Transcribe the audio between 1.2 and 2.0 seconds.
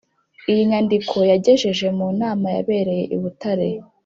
yagejeje